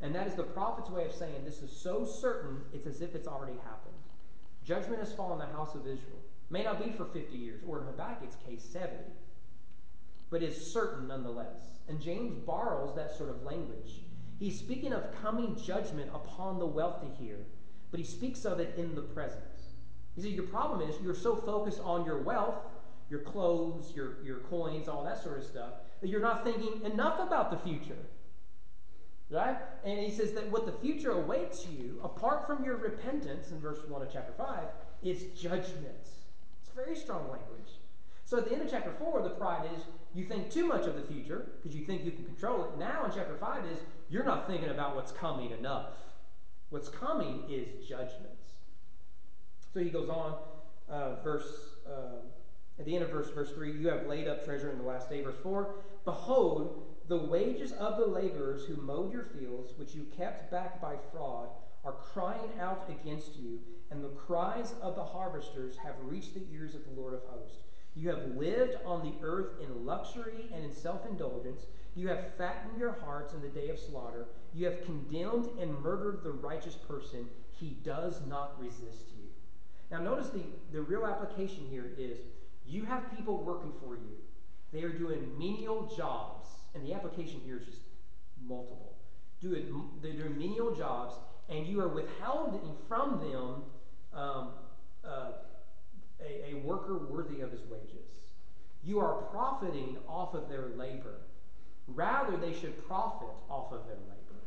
[0.00, 3.14] And that is the prophet's way of saying this is so certain, it's as if
[3.14, 3.94] it's already happened.
[4.64, 6.20] Judgment has fallen on the house of Israel.
[6.50, 8.94] May not be for 50 years, or in Habakkuk's case, 70,
[10.30, 11.78] but is certain nonetheless.
[11.88, 14.02] And James borrows that sort of language.
[14.38, 17.46] He's speaking of coming judgment upon the wealthy here,
[17.90, 19.42] but he speaks of it in the present.
[20.16, 22.62] You see, your problem is you're so focused on your wealth,
[23.10, 27.20] your clothes, your, your coins, all that sort of stuff, that you're not thinking enough
[27.20, 27.98] about the future.
[29.28, 29.56] Right?
[29.84, 33.80] And he says that what the future awaits you, apart from your repentance, in verse
[33.86, 34.64] 1 of chapter 5,
[35.02, 36.08] is judgment.
[36.62, 37.80] It's very strong language.
[38.24, 39.82] So at the end of chapter 4, the pride is
[40.14, 42.78] you think too much of the future because you think you can control it.
[42.78, 45.98] Now in chapter 5 is you're not thinking about what's coming enough.
[46.70, 48.52] What's coming is judgments.
[49.72, 50.36] So he goes on,
[50.88, 52.22] uh, verse uh,
[52.78, 55.08] at the end of verse verse three, you have laid up treasure in the last
[55.08, 55.22] day.
[55.22, 60.50] Verse four, behold, the wages of the laborers who mowed your fields, which you kept
[60.50, 61.48] back by fraud,
[61.84, 66.74] are crying out against you, and the cries of the harvesters have reached the ears
[66.74, 67.58] of the Lord of hosts.
[67.94, 71.66] You have lived on the earth in luxury and in self indulgence.
[71.96, 74.26] You have fattened your hearts in the day of slaughter.
[74.54, 77.26] You have condemned and murdered the righteous person.
[77.50, 79.24] He does not resist you.
[79.90, 82.18] Now, notice the, the real application here is
[82.66, 84.18] you have people working for you.
[84.72, 87.80] They are doing menial jobs, and the application here is just
[88.46, 88.92] multiple.
[89.40, 91.14] Doing, they're doing menial jobs,
[91.48, 93.62] and you are withholding from them
[94.12, 94.50] um,
[95.02, 95.30] uh,
[96.20, 98.16] a, a worker worthy of his wages.
[98.82, 101.20] You are profiting off of their labor.
[101.88, 104.40] Rather, they should profit off of their labor.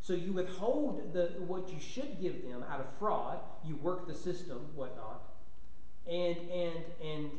[0.00, 3.38] So you withhold the, what you should give them out of fraud.
[3.64, 5.22] You work the system, whatnot,
[6.06, 7.30] and and and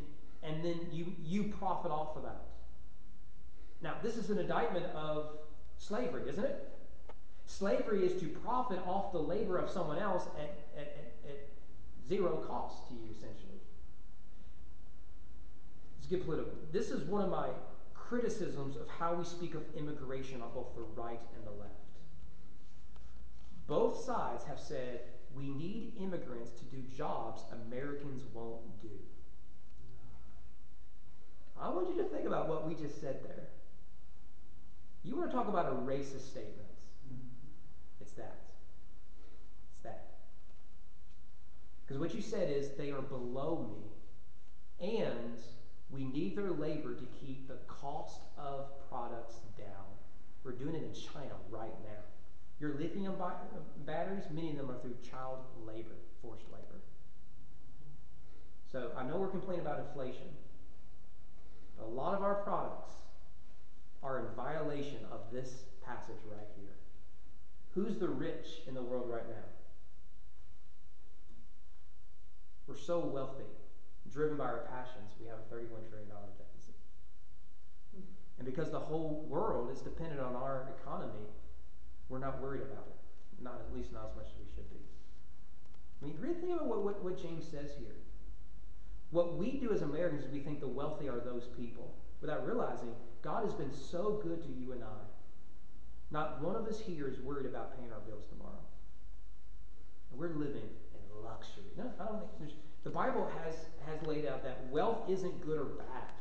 [0.42, 2.42] and then you you profit off of that.
[3.82, 5.38] Now, this is an indictment of
[5.78, 6.72] slavery, isn't it?
[7.46, 11.50] Slavery is to profit off the labor of someone else at, at, at, at
[12.08, 13.60] zero cost to you, essentially.
[15.96, 16.54] Let's get political.
[16.72, 17.50] This is one of my
[18.08, 21.72] criticisms of how we speak of immigration on both the right and the left.
[23.68, 25.02] Both sides have said
[25.34, 28.90] we need immigrants to do jobs Americans won't do.
[31.60, 33.48] I want you to think about what we just said there.
[35.04, 36.68] You want to talk about a racist statement?
[38.02, 38.38] It's that.
[39.72, 40.06] It's that.
[41.86, 45.40] Because what you said is they are below me, and
[45.90, 49.86] we need their labor to keep the cost of products down.
[50.44, 52.04] We're doing it in China right now.
[52.60, 53.16] Your lithium
[53.86, 56.82] batteries, many of them are through child labor, forced labor.
[58.72, 60.28] So I know we're complaining about inflation.
[61.78, 62.90] But a lot of our products
[64.02, 66.76] are in violation of this passage right here.
[67.74, 69.44] Who's the rich in the world right now?
[72.68, 73.44] We're so wealthy,
[74.16, 76.08] driven by our passions, we have a $31 trillion
[76.40, 76.80] deficit.
[77.92, 78.08] Hmm.
[78.40, 81.28] And because the whole world is dependent on our economy,
[82.08, 83.44] we're not worried about it.
[83.44, 84.80] Not at least not as much as we should be.
[86.02, 88.00] I mean, really think about what, what, what James says here.
[89.12, 92.96] What we do as Americans is we think the wealthy are those people, without realizing
[93.22, 95.04] God has been so good to you and I.
[96.10, 98.64] Not one of us here is worried about paying our bills tomorrow.
[100.12, 101.68] And we're living in luxury.
[101.78, 103.56] No, I don't think there's the Bible has
[103.88, 106.14] has laid out that wealth isn't good or bad.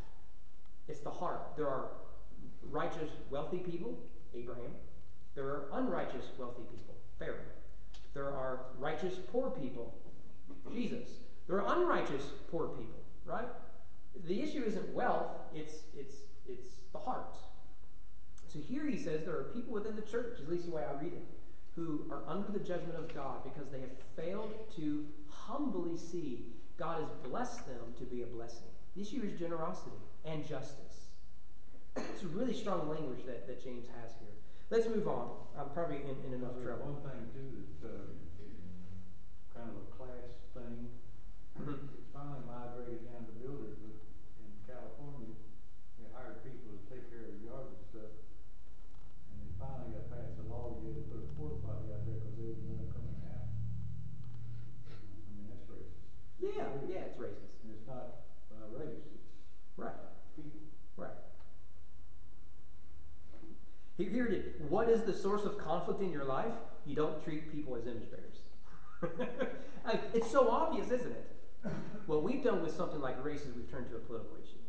[0.88, 1.52] It's the heart.
[1.56, 1.88] There are
[2.70, 3.98] righteous, wealthy people,
[4.34, 4.72] Abraham.
[5.34, 7.36] There are unrighteous, wealthy people, Pharaoh.
[8.14, 9.94] There are righteous, poor people,
[10.72, 11.10] Jesus.
[11.46, 13.48] There are unrighteous, poor people, right?
[14.26, 16.14] The issue isn't wealth, it's, it's,
[16.48, 17.36] it's the heart.
[18.46, 21.02] So here he says there are people within the church, at least the way I
[21.02, 21.26] read it,
[21.74, 25.04] who are under the judgment of God because they have failed to
[25.46, 28.68] humbly see God has blessed them to be a blessing.
[28.96, 31.10] The issue is generosity and justice.
[31.96, 34.34] It's a really strong language that, that James has here.
[34.70, 35.30] Let's move on.
[35.58, 36.98] I'm probably in, in enough There's trouble.
[36.98, 38.10] One thing too, that's, uh,
[39.54, 40.90] kind of a class thing.
[41.54, 41.78] Mhm.
[41.94, 43.94] It's finally migrated down to builders, but
[44.42, 45.38] in California,
[46.02, 48.10] they hired people to take care of the yard and stuff.
[49.30, 52.02] And they finally got passed a law, you had to put a porta potty out
[52.02, 53.46] there because there was none coming out.
[54.90, 56.02] I mean, that's racist.
[56.42, 57.54] Yeah, yeah, it's racist.
[57.62, 59.22] And it's not, uh, race, it's
[59.78, 59.94] Right,
[60.34, 60.58] people.
[60.98, 61.14] right.
[63.96, 64.53] Here, here it is.
[64.68, 66.52] What is the source of conflict in your life?
[66.86, 69.30] You don't treat people as image bearers.
[70.14, 71.30] It's so obvious, isn't it?
[72.06, 74.64] What we've done with something like race is we've turned to a political issue.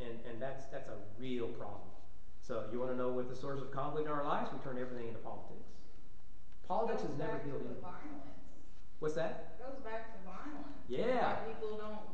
[0.00, 1.88] And, and that's, that's a real problem.
[2.40, 4.50] So you want to know what the source of conflict in our lives?
[4.52, 5.68] We turn everything into politics.
[6.68, 7.84] Politics has never healed anything.
[7.84, 8.32] violence.
[9.00, 9.60] What's that?
[9.60, 10.80] Goes back to violence.
[10.88, 11.40] Yeah.
[11.40, 12.04] Why people don't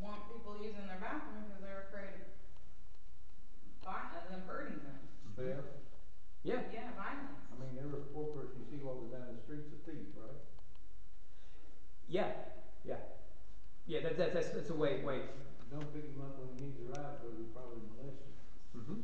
[0.00, 2.28] want people using their bathroom because they're afraid of
[3.84, 5.00] vi- them hurting them.
[5.36, 5.68] Theft.
[6.42, 6.60] Yeah.
[6.72, 7.40] Yeah, violence.
[7.50, 10.40] I mean, every poor person you see walking down the street's a thief, right?
[12.08, 12.28] Yeah.
[12.84, 13.00] Yeah.
[13.86, 15.20] Yeah, that, that, that's, that's a way, way.
[15.70, 18.32] Don't pick him up when he needs a ride because he probably molested.
[18.72, 19.00] hmm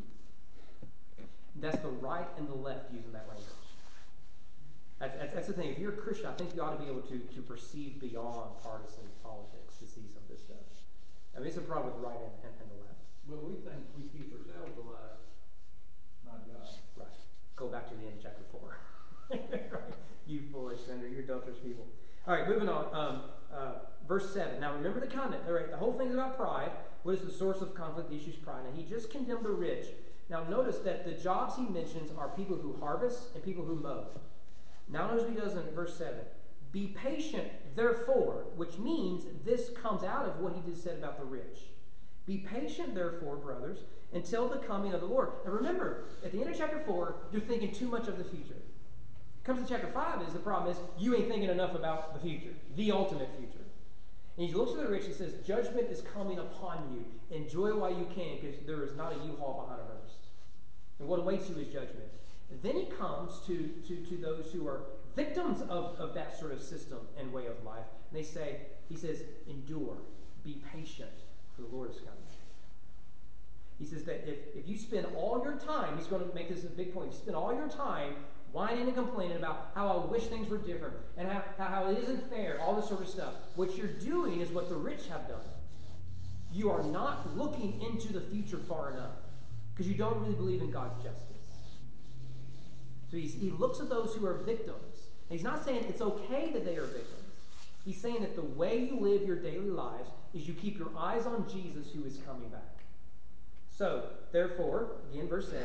[1.57, 3.49] That's the right and the left using that language.
[5.01, 5.71] That's, that's, that's the thing.
[5.71, 8.61] If you're a Christian, I think you ought to be able to, to perceive beyond
[8.63, 10.61] partisan politics to see some of this stuff.
[11.35, 13.01] I mean, it's a problem with the right and, and, and the left.
[13.25, 15.25] Well, we think we keep ourselves alive,
[16.27, 16.69] not God.
[16.97, 17.21] Right.
[17.57, 18.77] Go back to the end of chapter 4.
[19.73, 19.95] right.
[20.27, 20.43] You
[21.21, 21.87] adulterous people.
[22.27, 22.95] All right, moving on.
[22.95, 23.23] Um,
[23.55, 23.73] uh,
[24.07, 24.61] verse 7.
[24.61, 25.43] Now remember the content.
[25.47, 26.71] All right, the whole thing's about pride.
[27.03, 28.11] What is the source of conflict?
[28.11, 28.63] The issue is pride.
[28.65, 29.87] Now he just condemned the rich.
[30.29, 34.07] Now notice that the jobs he mentions are people who harvest and people who mow.
[34.89, 36.15] Now notice what he does in verse 7.
[36.73, 41.25] Be patient, therefore, which means this comes out of what he just said about the
[41.25, 41.71] rich.
[42.27, 43.79] Be patient, therefore, brothers,
[44.13, 45.31] until the coming of the Lord.
[45.45, 48.57] And remember, at the end of chapter 4, you're thinking too much of the future.
[49.45, 52.55] Comes to chapter 5 is the problem is you ain't thinking enough about the future,
[52.77, 53.65] the ultimate future.
[54.37, 57.05] And he looks at the rich and says, Judgment is coming upon you.
[57.35, 60.13] Enjoy while you can, because there is not a U-Haul behind a hearse.
[60.99, 62.11] And what awaits you is judgment.
[62.51, 64.83] And then he comes to, to, to those who are
[65.17, 67.87] victims of, of that sort of system and way of life.
[68.11, 69.97] And they say, he says, endure,
[70.45, 71.11] be patient,
[71.55, 72.21] for the Lord is coming.
[73.79, 76.65] He says that if, if you spend all your time, he's going to make this
[76.65, 78.15] a big point, if you spend all your time
[78.53, 82.29] whining and complaining about how I wish things were different and how, how, it isn't
[82.31, 85.41] fair, all this sort of stuff, what you're doing is what the rich have done.
[86.53, 89.13] You are not looking into the future far enough
[89.73, 91.27] because you don't really believe in God's justice.
[93.11, 95.09] So he looks at those who are victims.
[95.29, 97.17] And he's not saying it's okay that they are victims.
[97.85, 101.27] He's saying that the way you live your daily lives is you keep your eyes
[101.27, 102.85] on Jesus who is coming back.
[103.75, 105.65] So, therefore, again, verse 7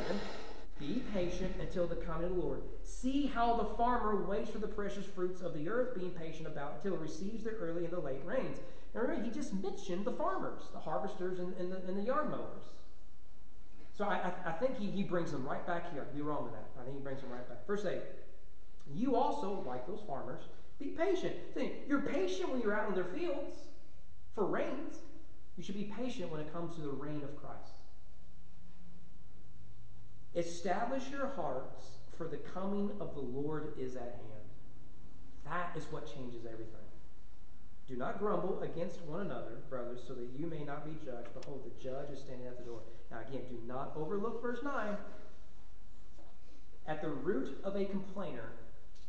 [0.78, 2.62] be patient until the coming of the Lord.
[2.82, 6.74] See how the farmer waits for the precious fruits of the earth, being patient about
[6.76, 8.58] until it receives the early and the late rains.
[8.92, 12.64] Remember, he just mentioned the farmers, the harvesters, and, and, the, and the yard mowers.
[13.96, 16.02] So I, I, I think he, he brings them right back here.
[16.02, 16.68] I could be wrong with that.
[16.78, 17.66] I think he brings them right back.
[17.66, 17.98] Verse 8.
[18.94, 20.42] You also, like those farmers,
[20.78, 21.34] be patient.
[21.54, 23.54] Think, you're patient when you're out in their fields
[24.34, 25.00] for rains.
[25.56, 27.75] You should be patient when it comes to the reign of Christ.
[30.36, 34.46] Establish your hearts for the coming of the Lord is at hand.
[35.46, 36.74] That is what changes everything.
[37.88, 41.28] Do not grumble against one another, brothers, so that you may not be judged.
[41.40, 42.80] Behold, the judge is standing at the door.
[43.10, 44.96] Now, again, do not overlook verse 9.
[46.86, 48.52] At the root of a complainer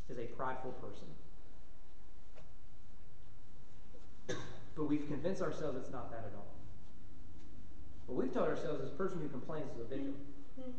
[0.09, 1.07] is a prideful person.
[4.75, 6.53] But we've convinced ourselves it's not that at all.
[8.05, 10.15] But we've told ourselves this person who complains is a victim.
[10.59, 10.69] Mm-hmm.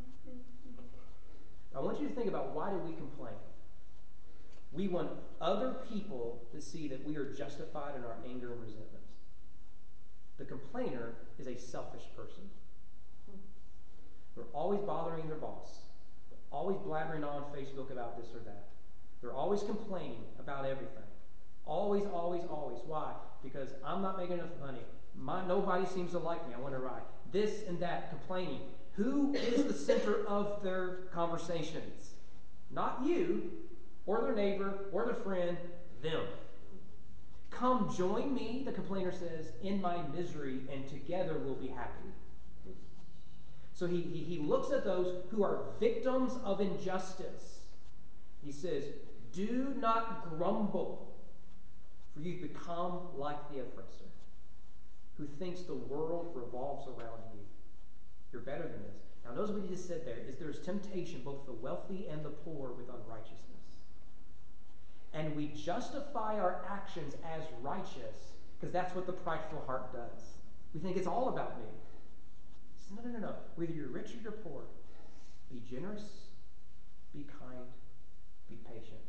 [1.74, 3.34] I want you to think about why do we complain?
[4.72, 5.10] We want
[5.40, 9.04] other people to see that we are justified in our anger and resentment.
[10.38, 12.50] The complainer is a selfish person.
[14.34, 15.68] They're always bothering their boss.
[16.30, 18.68] They're always blabbering on Facebook about this or that.
[19.20, 21.02] They're always complaining about everything.
[21.66, 22.78] Always, always, always.
[22.86, 23.14] Why?
[23.42, 24.82] Because I'm not making enough money.
[25.16, 26.54] My, nobody seems to like me.
[26.54, 27.00] I want to why.
[27.32, 28.60] This and that, complaining.
[28.98, 32.14] Who is the center of their conversations?
[32.68, 33.52] Not you,
[34.06, 35.56] or their neighbor, or their friend,
[36.02, 36.22] them.
[37.50, 42.10] Come join me, the complainer says, in my misery, and together we'll be happy.
[43.72, 47.66] So he, he, he looks at those who are victims of injustice.
[48.44, 48.82] He says,
[49.32, 51.14] Do not grumble,
[52.12, 54.10] for you've become like the oppressor,
[55.16, 57.27] who thinks the world revolves around you.
[58.32, 59.02] You're better than this.
[59.24, 62.30] Now, notice what he just said there is there's temptation, both the wealthy and the
[62.30, 63.44] poor, with unrighteousness.
[65.12, 70.38] And we justify our actions as righteous because that's what the prideful heart does.
[70.74, 71.66] We think it's all about me.
[72.94, 73.34] No, no, no, no.
[73.56, 74.62] Whether you're rich or you're poor,
[75.50, 76.04] be generous,
[77.12, 77.66] be kind,
[78.48, 79.00] be patient.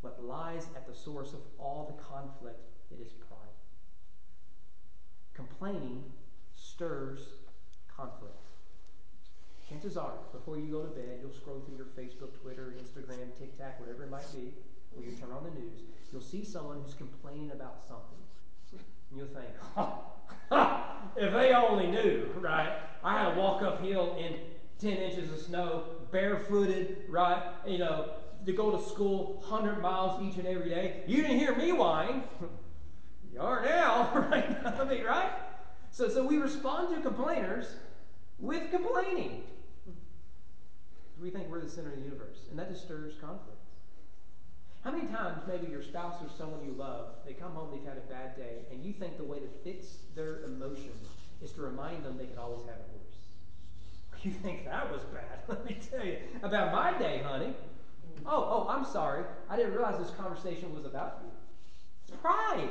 [0.00, 3.38] What lies at the source of all the conflict, it is pride.
[5.34, 6.04] Complaining
[6.54, 7.20] stirs
[7.98, 8.34] conflict.
[9.68, 13.78] Chances are, before you go to bed, you'll scroll through your Facebook, Twitter, Instagram, TikTok,
[13.80, 14.54] whatever it might be,
[14.96, 15.80] or you turn on the news,
[16.10, 18.18] you'll see someone who's complaining about something.
[19.10, 19.48] And you'll think,
[21.16, 22.78] if they only knew, right?
[23.04, 24.36] I had to walk uphill in
[24.78, 27.42] 10 inches of snow, barefooted, right?
[27.66, 28.10] You know,
[28.46, 31.02] to go to school 100 miles each and every day.
[31.06, 32.22] You didn't hear me whine.
[33.32, 34.56] you are now, right?
[34.80, 35.32] I mean, right?
[35.90, 37.74] So, so we respond to complainers
[38.38, 39.42] with complaining.
[41.20, 43.58] We think we're the center of the universe, and that stirs conflict.
[44.84, 47.98] How many times, maybe your spouse or someone you love, they come home, they've had
[47.98, 51.08] a bad day, and you think the way to fix their emotions
[51.42, 53.04] is to remind them they can always have it worse?
[54.24, 55.40] You think that was bad?
[55.48, 57.54] Let me tell you about my day, honey.
[58.26, 59.24] Oh, oh, I'm sorry.
[59.48, 61.30] I didn't realize this conversation was about you.
[62.08, 62.68] It's pride.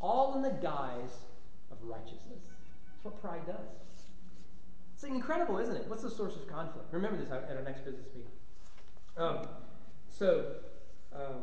[0.00, 1.18] All in the guise
[1.70, 2.42] of righteousness.
[2.86, 3.83] That's what pride does.
[5.04, 5.84] It's incredible, isn't it?
[5.86, 6.90] What's the source of conflict?
[6.90, 8.30] Remember this at our next business meeting.
[9.18, 9.46] Um,
[10.08, 10.54] so,
[11.14, 11.42] um,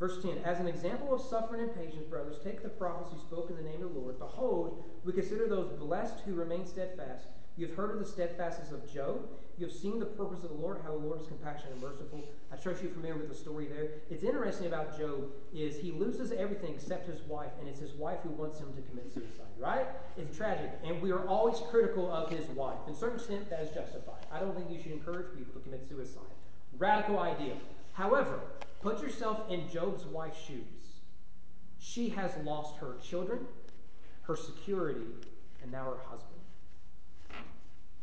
[0.00, 3.50] verse 10 As an example of suffering and patience, brothers, take the prophets who spoke
[3.50, 4.18] in the name of the Lord.
[4.18, 7.28] Behold, we consider those blessed who remain steadfast.
[7.58, 9.28] You have heard of the steadfastness of Job.
[9.58, 12.22] You have seen the purpose of the Lord, how the Lord is compassionate and merciful.
[12.52, 13.88] I trust you're familiar with the story there.
[14.08, 18.20] It's interesting about Job is he loses everything except his wife, and it's his wife
[18.22, 19.86] who wants him to commit suicide, right?
[20.16, 20.70] It's tragic.
[20.84, 22.78] And we are always critical of his wife.
[22.86, 24.24] In certain extent, that is justified.
[24.30, 26.30] I don't think you should encourage people to commit suicide.
[26.78, 27.54] Radical idea.
[27.94, 28.38] However,
[28.80, 31.00] put yourself in Job's wife's shoes.
[31.76, 33.48] She has lost her children,
[34.22, 35.06] her security,
[35.60, 36.37] and now her husband.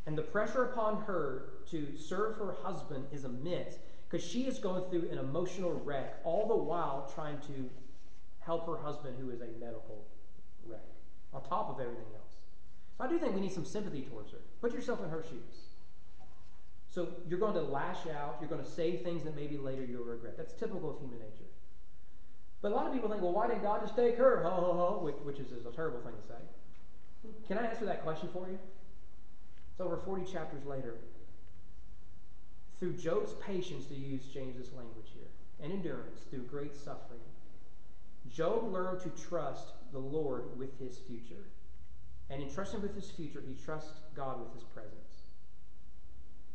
[0.05, 3.75] And the pressure upon her to serve her husband is immense
[4.09, 7.69] because she is going through an emotional wreck, all the while trying to
[8.39, 10.05] help her husband, who is a medical
[10.65, 10.85] wreck,
[11.33, 12.35] on top of everything else.
[12.97, 14.37] So I do think we need some sympathy towards her.
[14.61, 15.65] Put yourself in her shoes.
[16.87, 20.05] So you're going to lash out, you're going to say things that maybe later you'll
[20.05, 20.37] regret.
[20.37, 21.49] That's typical of human nature.
[22.61, 24.43] But a lot of people think, well, why didn't God just take her?
[24.43, 27.29] Ho, ho, ho, which, which is a terrible thing to say.
[27.47, 28.59] Can I answer that question for you?
[29.75, 30.95] It's over 40 chapters later.
[32.79, 35.27] Through Job's patience, to use James's language here,
[35.61, 37.19] and endurance, through great suffering,
[38.33, 41.49] Job learned to trust the Lord with his future.
[42.29, 44.93] And in trusting with his future, he trusts God with his present.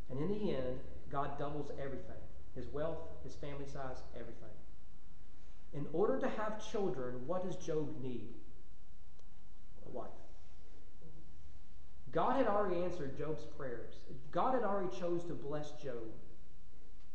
[0.09, 2.17] And in the end, God doubles everything
[2.55, 4.49] his wealth, his family size, everything.
[5.75, 8.35] In order to have children, what does Job need?
[9.87, 10.20] A wife.
[12.13, 13.95] God had already answered Job's prayers.
[14.33, 16.11] God had already chose to bless Job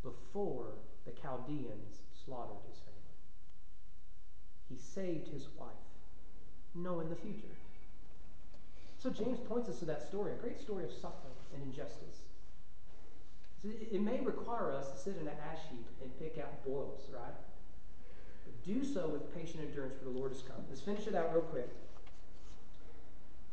[0.04, 0.76] before
[1.06, 2.96] the Chaldeans slaughtered his family.
[4.70, 5.70] He saved his wife,
[6.74, 7.56] knowing the future.
[8.98, 12.22] So James points us to that story, a great story of suffering and injustice.
[13.64, 17.34] It may require us to sit in an ash heap and pick out boils, right?
[18.46, 20.66] But do so with patient endurance, for the Lord has come.
[20.70, 21.70] Let's finish it out real quick.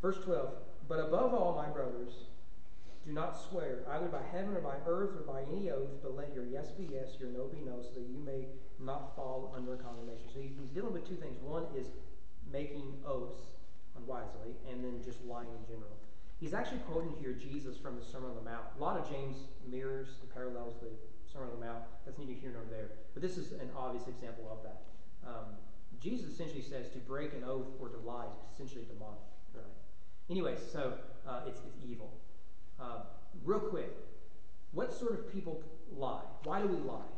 [0.03, 0.53] Verse 12.
[0.89, 2.13] But above all, my brothers,
[3.05, 6.35] do not swear, either by heaven or by earth or by any oath, but let
[6.35, 8.47] your yes be yes, your no be no, so that you may
[8.79, 10.29] not fall under condemnation.
[10.33, 11.39] So he's dealing with two things.
[11.43, 11.87] One is
[12.51, 13.39] making oaths
[13.97, 15.97] unwisely, and then just lying in general.
[16.39, 18.67] He's actually quoting here Jesus from the Sermon on the Mount.
[18.77, 19.37] A lot of James
[19.69, 20.91] mirrors and parallels the
[21.31, 21.83] Sermon on the Mount.
[22.05, 22.91] That's neither here nor there.
[23.15, 24.83] But this is an obvious example of that.
[25.27, 25.55] Um,
[26.01, 29.23] Jesus essentially says to break an oath or to lie is essentially demonic.
[30.33, 30.95] Anyway, so
[31.29, 32.11] uh, it's, it's evil.
[32.81, 33.01] Uh,
[33.45, 33.95] real quick,
[34.73, 35.63] what sort of people
[35.95, 36.23] lie?
[36.45, 37.13] Why do we lie?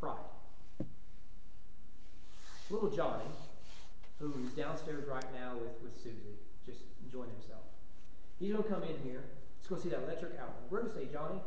[0.00, 0.16] Pride.
[2.70, 3.22] Little Johnny,
[4.18, 6.34] who's downstairs right now with, with Susie,
[6.66, 7.62] just enjoying himself.
[8.40, 9.22] He's going to come in here.
[9.68, 10.64] Going to see that electric outlet.
[10.70, 11.40] We're going to say, Johnny,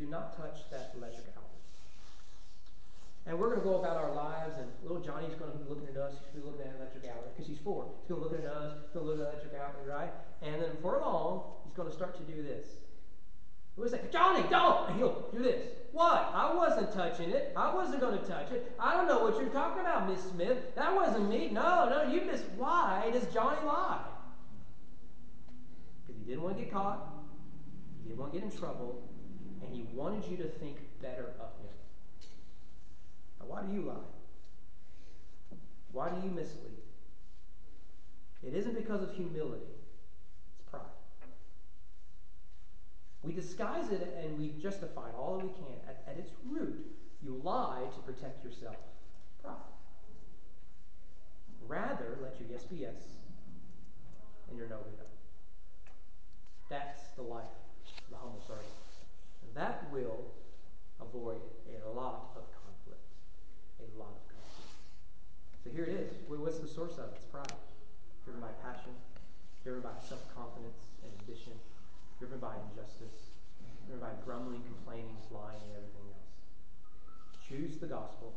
[0.00, 1.37] do not touch that electric outlet.
[3.28, 5.86] And we're going to go about our lives, and little Johnny's going to be looking
[5.86, 6.16] at us.
[6.32, 7.84] He's going to be looking at that electric outlet because he's four.
[8.00, 8.72] He's going to look at us.
[8.88, 10.12] He's going to look at the electric outlet, right?
[10.40, 12.66] And then before long, he's going to start to do this.
[13.76, 14.88] We'll say, Johnny, don't!
[14.88, 15.68] And he'll do this.
[15.92, 16.32] What?
[16.34, 17.52] I wasn't touching it.
[17.54, 18.72] I wasn't going to touch it.
[18.80, 20.74] I don't know what you're talking about, Miss Smith.
[20.74, 21.50] That wasn't me.
[21.52, 22.46] No, no, you missed.
[22.56, 24.00] Why does Johnny lie?
[26.06, 27.12] Because he didn't want to get caught.
[28.02, 29.06] He didn't want to get in trouble.
[29.62, 31.34] And he wanted you to think better
[33.58, 33.94] why do you lie?
[35.92, 36.78] Why do you mislead?
[38.42, 39.64] It isn't because of humility,
[40.58, 40.82] it's pride.
[43.22, 45.74] We disguise it and we justify it all that we can.
[45.88, 46.86] At, at its root,
[47.20, 48.76] you lie to protect yourself.
[49.42, 49.56] Pride.
[51.66, 53.02] Rather, let your yes be yes
[54.48, 55.04] and your no be no.
[56.70, 57.44] That's the life
[57.84, 58.66] of the humble servant.
[59.42, 60.30] And that will
[61.00, 63.04] avoid a lot of conflict.
[63.80, 64.74] A lot of conflict.
[65.64, 66.10] So here it is.
[66.26, 67.22] What's the source of it?
[67.22, 67.54] It's pride.
[68.26, 68.98] Driven by passion,
[69.62, 71.54] driven by self confidence and ambition,
[72.18, 73.38] driven by injustice,
[73.86, 76.34] driven by grumbling, complaining, lying, and everything else.
[77.46, 78.34] Choose the gospel,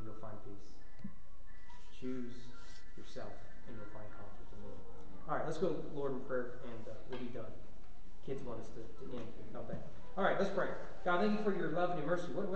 [0.00, 1.12] and you'll find peace.
[1.92, 2.48] Choose
[2.96, 3.36] yourself,
[3.68, 4.80] and you'll find conflict and meaning.
[5.28, 7.52] All right, let's go, Lord, in prayer, and uh, we'll be done.
[8.24, 9.28] Kids want us to, to end.
[9.52, 9.68] Not.
[10.16, 10.72] All right, let's pray.
[11.04, 12.32] God, thank you for your love and your mercy.
[12.32, 12.48] What, what